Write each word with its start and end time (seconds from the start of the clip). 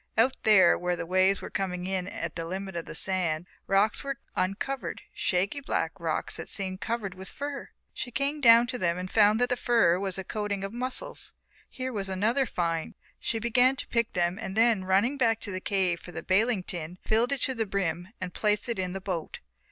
Out 0.17 0.35
there 0.41 0.79
where 0.79 0.95
the 0.95 1.05
waves 1.05 1.43
were 1.43 1.51
coming 1.51 1.85
in 1.85 2.07
and 2.07 2.23
at 2.25 2.35
the 2.35 2.43
limit 2.45 2.75
of 2.75 2.85
the 2.85 2.95
sands 2.95 3.47
rocks 3.67 4.03
were 4.03 4.17
uncovered, 4.35 5.01
shaggy, 5.13 5.59
black 5.59 5.91
rocks 5.99 6.37
that 6.37 6.49
seemed 6.49 6.81
covered 6.81 7.13
with 7.13 7.29
fur. 7.29 7.69
She 7.93 8.09
came 8.09 8.41
down 8.41 8.65
to 8.65 8.79
them 8.79 8.97
and 8.97 9.11
found 9.11 9.39
that 9.39 9.49
the 9.49 9.55
fur 9.55 9.99
was 9.99 10.17
a 10.17 10.23
coating 10.23 10.63
of 10.63 10.73
mussels. 10.73 11.35
Here 11.69 11.93
was 11.93 12.09
another 12.09 12.47
find. 12.47 12.95
She 13.19 13.37
began 13.37 13.75
to 13.75 13.87
pick 13.89 14.13
them 14.13 14.39
and 14.39 14.57
then, 14.57 14.85
running 14.85 15.17
back 15.19 15.39
to 15.41 15.51
the 15.51 15.61
cave 15.61 15.99
for 15.99 16.11
the 16.11 16.23
baling 16.23 16.63
tin, 16.63 16.97
filled 17.05 17.31
it 17.31 17.41
to 17.41 17.53
the 17.53 17.67
brim, 17.67 18.07
and 18.19 18.33
placed 18.33 18.69
it 18.69 18.79
in 18.79 18.93
the 18.93 19.01
boat. 19.01 19.37